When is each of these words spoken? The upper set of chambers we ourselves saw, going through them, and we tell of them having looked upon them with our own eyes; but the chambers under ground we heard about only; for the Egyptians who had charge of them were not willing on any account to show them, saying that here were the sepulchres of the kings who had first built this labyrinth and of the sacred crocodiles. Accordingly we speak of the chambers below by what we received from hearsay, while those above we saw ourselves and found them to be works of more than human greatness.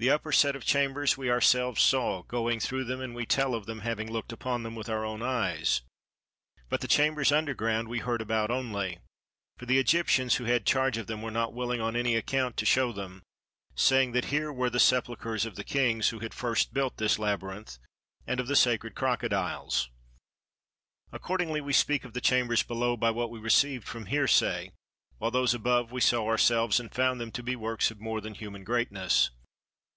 The 0.00 0.10
upper 0.10 0.30
set 0.30 0.54
of 0.54 0.64
chambers 0.64 1.16
we 1.18 1.28
ourselves 1.28 1.82
saw, 1.82 2.22
going 2.22 2.60
through 2.60 2.84
them, 2.84 3.00
and 3.00 3.16
we 3.16 3.26
tell 3.26 3.52
of 3.52 3.66
them 3.66 3.80
having 3.80 4.08
looked 4.08 4.30
upon 4.32 4.62
them 4.62 4.76
with 4.76 4.88
our 4.88 5.04
own 5.04 5.22
eyes; 5.22 5.82
but 6.68 6.80
the 6.80 6.86
chambers 6.86 7.32
under 7.32 7.52
ground 7.52 7.88
we 7.88 7.98
heard 7.98 8.22
about 8.22 8.48
only; 8.48 9.00
for 9.56 9.66
the 9.66 9.80
Egyptians 9.80 10.36
who 10.36 10.44
had 10.44 10.64
charge 10.64 10.98
of 10.98 11.08
them 11.08 11.20
were 11.20 11.32
not 11.32 11.52
willing 11.52 11.80
on 11.80 11.96
any 11.96 12.14
account 12.14 12.56
to 12.58 12.64
show 12.64 12.92
them, 12.92 13.24
saying 13.74 14.12
that 14.12 14.26
here 14.26 14.52
were 14.52 14.70
the 14.70 14.78
sepulchres 14.78 15.44
of 15.44 15.56
the 15.56 15.64
kings 15.64 16.10
who 16.10 16.20
had 16.20 16.32
first 16.32 16.72
built 16.72 16.98
this 16.98 17.18
labyrinth 17.18 17.78
and 18.24 18.38
of 18.38 18.46
the 18.46 18.54
sacred 18.54 18.94
crocodiles. 18.94 19.90
Accordingly 21.10 21.60
we 21.60 21.72
speak 21.72 22.04
of 22.04 22.12
the 22.12 22.20
chambers 22.20 22.62
below 22.62 22.96
by 22.96 23.10
what 23.10 23.30
we 23.32 23.40
received 23.40 23.88
from 23.88 24.06
hearsay, 24.06 24.70
while 25.16 25.32
those 25.32 25.54
above 25.54 25.90
we 25.90 26.00
saw 26.00 26.24
ourselves 26.28 26.78
and 26.78 26.94
found 26.94 27.20
them 27.20 27.32
to 27.32 27.42
be 27.42 27.56
works 27.56 27.90
of 27.90 27.98
more 28.00 28.20
than 28.20 28.34
human 28.34 28.62
greatness. 28.62 29.30